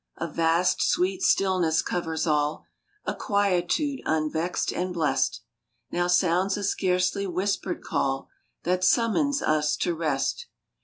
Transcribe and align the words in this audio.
A 0.17 0.27
vast 0.27 0.81
sweet 0.81 1.21
stillness 1.21 1.83
covers 1.83 2.25
all; 2.25 2.65
A 3.05 3.13
quietude 3.13 3.99
unvexed 4.03 4.71
and 4.75 4.91
blest 4.95 5.43
Now 5.91 6.07
sounds 6.07 6.57
a 6.57 6.63
scarcely 6.63 7.27
whispered 7.27 7.83
call 7.83 8.27
That 8.63 8.83
summons 8.83 9.43
us 9.43 9.75
to 9.77 9.93
rest. 9.93 10.47